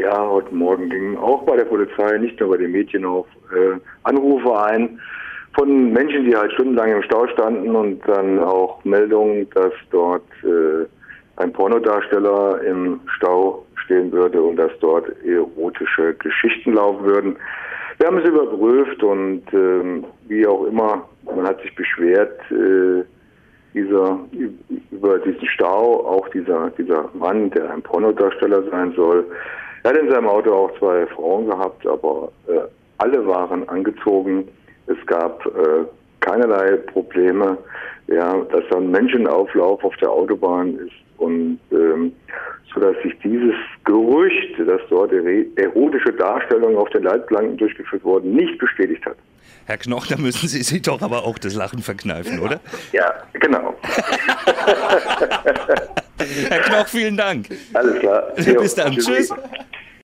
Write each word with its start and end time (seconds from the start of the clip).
Ja, 0.00 0.28
heute 0.28 0.54
Morgen 0.54 0.90
gingen 0.90 1.16
auch 1.16 1.42
bei 1.42 1.56
der 1.56 1.64
Polizei, 1.64 2.18
nicht 2.18 2.38
nur 2.38 2.50
bei 2.50 2.58
den 2.58 2.70
Mädchen, 2.70 3.04
auch 3.04 3.26
äh, 3.52 3.80
Anrufe 4.04 4.56
ein 4.62 5.00
von 5.54 5.92
Menschen, 5.92 6.24
die 6.24 6.36
halt 6.36 6.52
stundenlang 6.52 6.92
im 6.92 7.02
Stau 7.02 7.26
standen 7.26 7.74
und 7.74 8.00
dann 8.06 8.38
auch 8.38 8.84
Meldungen, 8.84 9.50
dass 9.50 9.72
dort 9.90 10.22
äh, 10.44 10.86
ein 11.42 11.52
Pornodarsteller 11.52 12.62
im 12.62 13.00
Stau 13.16 13.66
stehen 13.84 14.12
würde 14.12 14.40
und 14.40 14.54
dass 14.54 14.70
dort 14.78 15.06
erotische 15.24 16.14
Geschichten 16.14 16.74
laufen 16.74 17.04
würden. 17.04 17.36
Wir 17.98 18.06
haben 18.06 18.18
es 18.18 18.28
überprüft 18.28 19.02
und 19.02 19.42
ähm, 19.52 20.04
wie 20.28 20.46
auch 20.46 20.64
immer, 20.66 21.08
man 21.24 21.44
hat 21.44 21.60
sich 21.62 21.74
beschwert, 21.74 22.38
äh, 22.52 23.02
dieser, 23.74 24.20
über 24.92 25.18
diesen 25.18 25.46
Stau, 25.48 26.06
auch 26.06 26.28
dieser, 26.28 26.70
dieser 26.78 27.10
Mann, 27.14 27.50
der 27.50 27.72
ein 27.72 27.82
Pornodarsteller 27.82 28.62
sein 28.70 28.92
soll. 28.94 29.26
Er 29.82 29.90
hat 29.90 29.98
in 29.98 30.10
seinem 30.10 30.28
Auto 30.28 30.52
auch 30.52 30.78
zwei 30.78 31.06
Frauen 31.06 31.46
gehabt, 31.46 31.86
aber 31.86 32.30
äh, 32.48 32.60
alle 32.98 33.26
waren 33.26 33.68
angezogen. 33.68 34.48
Es 34.86 35.06
gab 35.06 35.44
äh, 35.46 35.84
keinerlei 36.20 36.76
Probleme, 36.76 37.56
ja, 38.08 38.34
dass 38.50 38.64
da 38.70 38.76
ein 38.78 38.90
Menschenauflauf 38.90 39.82
auf 39.84 39.96
der 39.96 40.10
Autobahn 40.10 40.76
ist 40.76 40.92
und 41.18 41.58
ähm, 41.72 42.12
so 42.74 42.80
dass 42.80 42.96
sich 43.02 43.14
dieses 43.22 43.54
Gerücht, 43.84 44.58
dass 44.66 44.80
dort 44.90 45.12
erotische 45.12 46.12
Darstellungen 46.12 46.76
auf 46.76 46.88
den 46.90 47.02
Leitplanken 47.02 47.56
durchgeführt 47.56 48.04
wurden, 48.04 48.34
nicht 48.34 48.58
bestätigt 48.58 49.04
hat. 49.06 49.16
Herr 49.66 49.78
Knoch, 49.78 50.06
da 50.06 50.16
müssen 50.16 50.48
Sie 50.48 50.62
sich 50.62 50.82
doch 50.82 51.02
aber 51.02 51.24
auch 51.24 51.38
das 51.38 51.54
Lachen 51.54 51.80
verkneifen, 51.80 52.40
oder? 52.40 52.60
Ja, 52.92 53.22
genau. 53.34 53.74
Herr 56.48 56.60
Knoch, 56.60 56.88
vielen 56.88 57.16
Dank. 57.16 57.48
Alles 57.72 58.00
klar. 58.00 58.22
Bis 58.36 58.74
dann. 58.74 58.96
Tschüss. 58.96 59.32